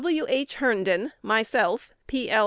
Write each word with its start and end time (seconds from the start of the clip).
"W. 0.01 0.25
H. 0.27 0.55
Herndon, 0.55 1.11
myself, 1.21 1.93
P. 2.07 2.27
L. 2.31 2.39